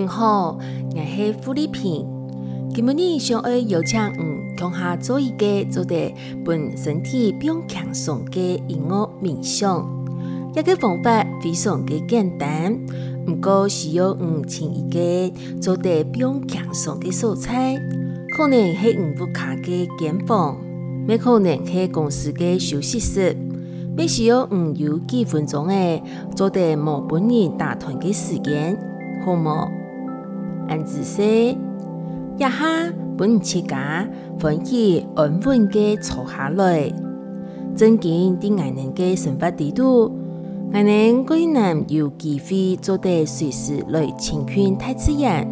[0.00, 0.56] 你好，
[0.94, 2.06] 我是付丽萍。
[2.74, 9.86] 今日想要邀请你共下做一个做得本身体变强壮的音乐冥想。
[10.56, 12.74] 一个方法非常的简单，
[13.26, 17.76] 不过需要你请一个做得变强壮的素材，
[18.34, 20.56] 可能是你屋卡的间房，
[21.06, 23.36] 也可能是公司的休息室。
[23.94, 26.02] 必需要你有几分钟的
[26.34, 28.74] 做得无本人打团的时间，
[29.26, 29.68] 好冇？
[30.70, 32.48] 按姿势，一下
[33.18, 36.88] 本起家，分起安稳嘅坐下来，
[37.74, 40.12] 增进啲爱人嘅生活地度，
[40.72, 45.44] 爱人可能有机会做得随时来亲近大自然。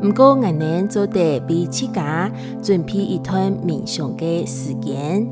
[0.00, 2.30] 唔过爱人做得比起家
[2.62, 5.28] 准备一段冥想嘅时间。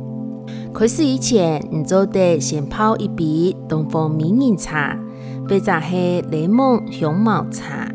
[0.75, 4.99] 开始以前，你做得先泡一杯东方美人茶，
[5.49, 7.90] 或者系柠檬香茅茶。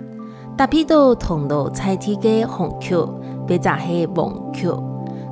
[0.58, 4.70] 搭配到同路菜体嘅红曲，或者是黄曲，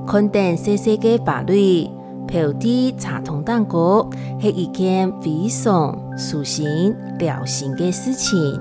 [0.06, 1.86] 肯定细细嘅法律，
[2.28, 4.10] 泡啲茶汤蛋糕，
[4.42, 8.60] 是一件非常舒心、疗心的事情。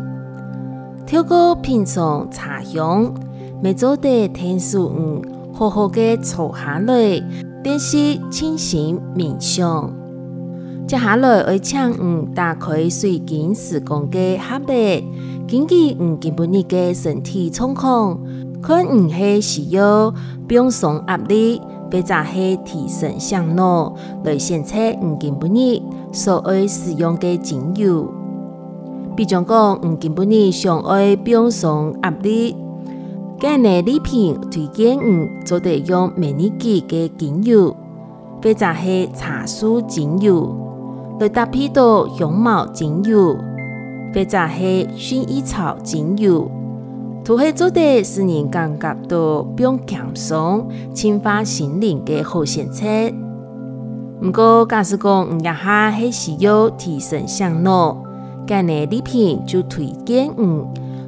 [1.05, 3.13] 透过品尝茶香，
[3.61, 7.21] 每做的天数五，好好嘅坐下来，
[7.65, 10.02] 练习清醒冥想。
[10.87, 15.05] 接下来会请嗯打开水晶时光嘅黑白。
[15.49, 18.19] 根据嗯基本的身体状况，
[18.61, 20.13] 可能系需要
[20.49, 25.51] 放松压力，或者是提升上脑来选择嗯基本
[26.13, 28.13] 所爱使用的精油。
[29.17, 32.55] 比如讲，嗯基本上爱放松压力，
[33.41, 37.75] 今日礼品推荐嗯做得用美尼基嘅精油，
[38.43, 40.55] 或者是茶树精油
[41.23, 43.37] 来搭配到香茅精油。
[44.15, 44.63] 或者是
[44.95, 46.47] 薰衣草精油，
[47.25, 52.85] 都系做得使人感觉到变强松、净化心灵嘅好选择。
[54.21, 57.97] 不过，假使讲你一下系需要提升上脑，
[58.47, 60.63] 今日礼品就推荐你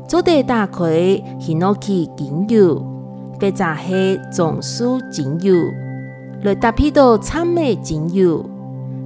[0.08, 2.82] 做得打开希诺奇精油，
[3.38, 5.54] 或者是棕树精油，
[6.42, 8.42] 来搭配到草莓精油，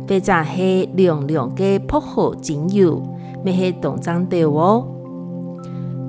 [0.09, 3.03] 或者是凉凉嘅薄荷精油。
[3.45, 4.85] 咩系动脏的哦？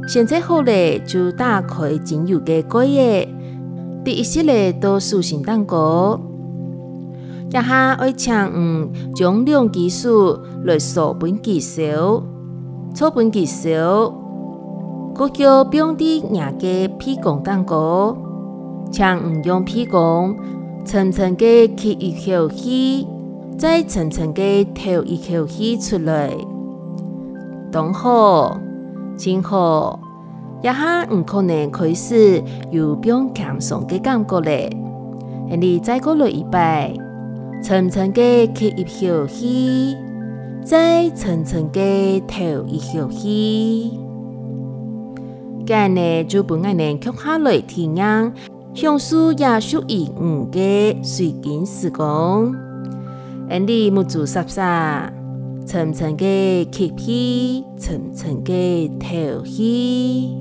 [0.08, 3.28] 现在好咧，就打开精油嘅盖耶。
[4.04, 6.20] 第一系列都塑形蛋糕，
[7.50, 12.24] 一下爱请嗯将两技术来扫本技术，
[12.96, 13.68] 草本技术，
[15.14, 18.18] 嗰叫表弟廿嘅皮工蛋糕，
[18.92, 20.36] 请唔用皮工，
[20.84, 23.06] 层层嘅吸一口气，
[23.60, 26.32] 再层层嘅吐一口气出来。
[27.70, 28.58] 当好，
[29.18, 30.00] 真好，
[30.62, 34.70] 一下唔可能开始有变强壮嘅感觉咧。
[35.60, 36.94] 你再过来一摆，
[37.62, 39.98] 层层嘅吸一口气，
[40.64, 44.00] 再层层嘅吐一口气。
[45.66, 48.34] 今日就本爱能吸下来体验，
[48.74, 52.69] 享受也属于五嘅水晶时光。
[53.58, 55.12] 你冇做啥啥？
[55.66, 60.32] 层层的吸气，层层嘅吐气，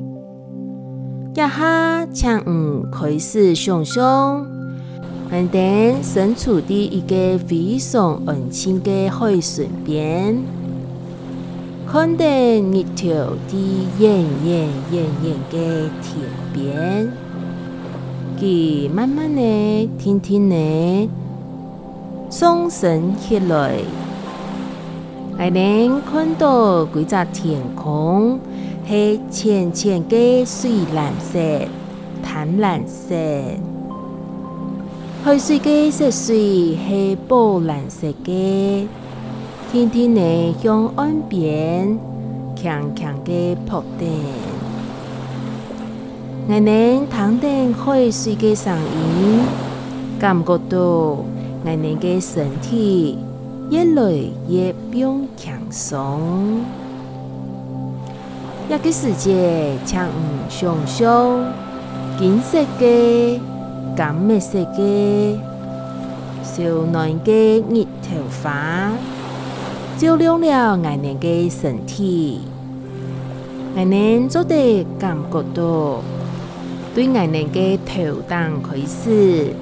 [1.35, 4.47] 一下请唔开始想象，
[5.29, 10.43] 肯定身处的一个非常安静的海水边，
[11.87, 13.57] 看到日头伫
[13.99, 17.13] 远远远远的天边，
[18.41, 21.09] 佢慢慢嘅、天天嘅
[22.31, 23.73] 上升起来。
[25.37, 28.41] 还能看到几只天空，
[28.89, 31.39] 是浅浅的水蓝色、
[32.21, 33.15] 淡蓝色；
[35.25, 38.89] 海水的色水是宝蓝色的。
[39.71, 41.97] 天天的向岸边
[42.57, 44.09] 强强的扑腾，
[46.49, 49.41] 还能听到海水的声音，
[50.19, 51.19] 感觉到
[51.69, 53.19] 还能的身体。
[53.71, 54.11] 越来
[54.49, 55.07] 越变
[55.37, 56.63] 强松，
[58.71, 60.09] 一个世界像
[60.49, 61.45] 想象
[62.19, 63.39] 金色的、
[63.95, 65.39] 金色的、
[66.43, 68.91] 少暖的日头花，
[69.99, 72.41] 照亮了爱人的身体，
[73.77, 76.01] 爱人做得感觉到
[76.95, 79.53] 对爱人的头当开始，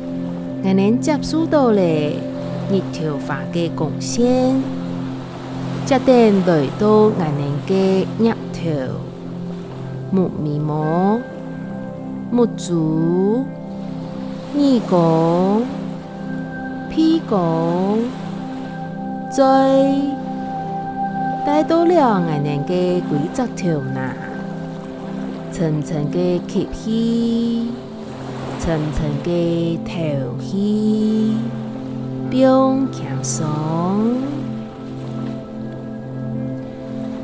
[0.67, 1.83] 爱人接受到了。
[2.69, 4.61] 日头发嘅贡献，
[5.87, 8.99] 决定来到眼人嘅日头，
[10.11, 11.21] 木眉毛、
[12.33, 13.45] 木足、
[14.57, 15.63] 耳公、
[16.91, 17.37] 屁股、
[19.31, 19.45] 嘴，
[21.47, 24.13] 带到了眼睛嘅规则条呐，
[25.53, 27.71] 层层嘅吸气，
[28.67, 31.37] 层层嘅吐气，
[32.29, 32.41] 并
[32.91, 33.47] 轻松。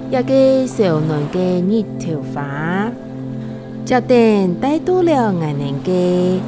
[0.08, 2.92] 一个小嫩嘅热头发，
[3.84, 6.38] 决定带到了眼睛嘅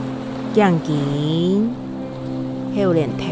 [0.54, 1.70] 眼睛、
[2.76, 3.24] 后脸头，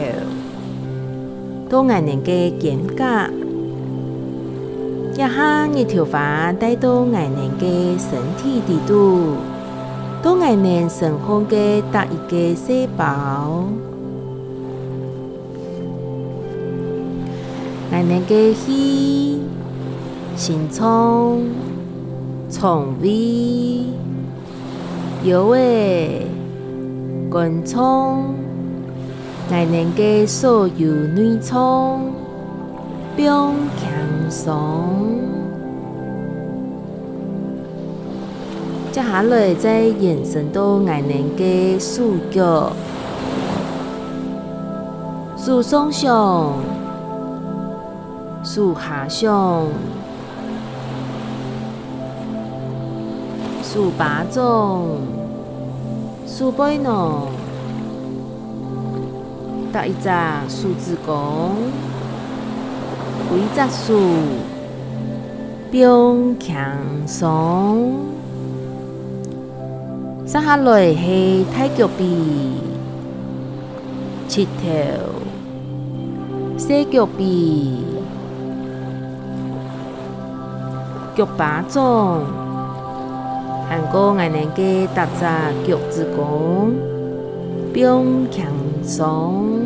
[1.71, 3.31] 到眼睛嘅肩胛，
[5.15, 9.37] 一下热头发带到眼睛嘅身体底度，
[10.23, 13.65] 到眼睛身后嘅搭一个细胞，
[17.91, 19.41] 眼睛嘅气。
[20.35, 21.43] 心葱、
[22.49, 23.85] 葱尾、
[25.25, 26.27] 腰尾、
[27.31, 28.35] 根葱、
[29.51, 32.11] 爱能嘅所有内葱，
[33.15, 33.27] 并
[33.77, 35.32] 轻松。
[38.93, 42.73] 接下来再延伸到爱能嘅手脚、
[45.35, 46.53] 手上上、
[48.45, 49.65] 手下上。
[53.63, 54.99] 数八种，
[56.27, 57.23] 数背呢？
[59.73, 60.11] 搭一只
[60.51, 61.53] 数字弓，
[63.31, 63.99] 规则数，
[65.71, 68.12] 并强松。
[70.33, 72.55] 接下来是太脚臂、
[74.27, 74.63] 七头、
[76.57, 77.77] 四脚臂、
[81.15, 82.23] 脚八种。
[83.69, 86.73] 韩国爱人嘅搭扎脚趾弓，
[87.75, 88.47] 并强
[88.83, 89.61] 松，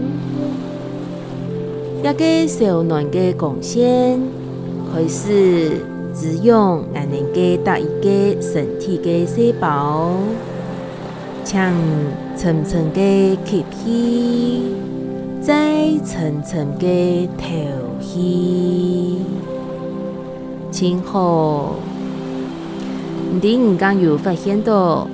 [2.02, 4.20] 一个小暖的贡献，
[4.92, 5.80] 开始
[6.12, 10.10] 滋养爱人嘅搭一个身体的细胞，
[11.46, 11.72] 将
[12.34, 14.74] 层层嘅吸气，
[15.40, 17.44] 再层层嘅吐
[18.00, 19.20] 气，
[20.72, 21.76] 今后。
[23.40, 25.06] 你唔敢有发现到，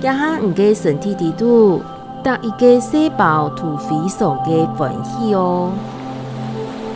[0.00, 1.80] 一下唔嘅身体地度，
[2.24, 5.70] 搭一个细胞土非常嘅分析哦。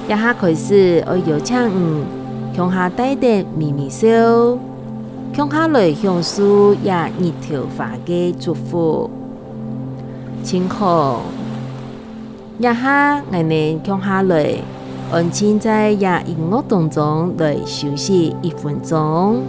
[0.06, 2.04] 一下开始我邀请唔
[2.52, 4.08] 向下带点秘密笑，
[5.34, 9.08] 向下来向树也热头发给祝福，
[10.44, 11.22] 请好。
[12.58, 14.56] 一下我们向下来，
[15.10, 19.40] 安静在也音乐当中来休息一分钟。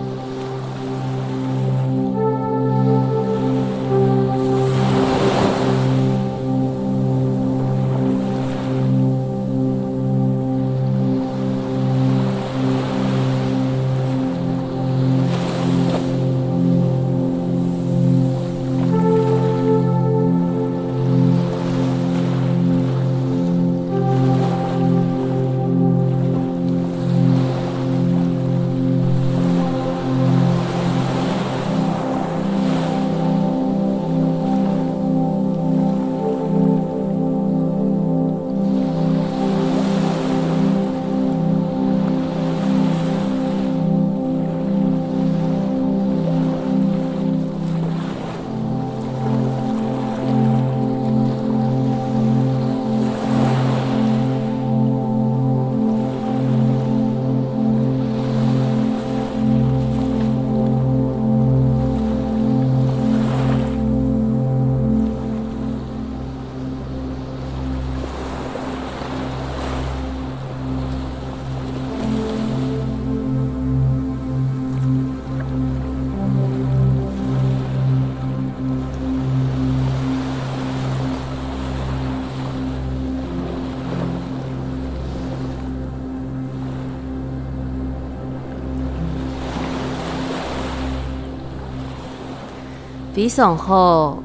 [93.14, 94.18] 非常好，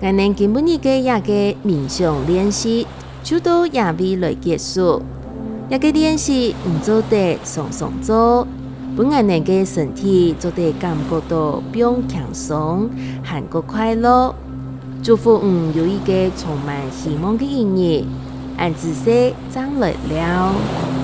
[0.00, 2.84] 我们今日嘅一个冥想练习
[3.22, 5.00] 就到夜尾来结束。
[5.70, 8.44] 一个练习唔做得松松做，
[8.96, 12.90] 本我们嘅身体做得感觉到变轻松，
[13.22, 14.34] 很个快乐。
[15.04, 17.62] 祝福唔有一个充满希望嘅一
[18.00, 18.04] 日，
[18.56, 21.01] 按姿势站来了。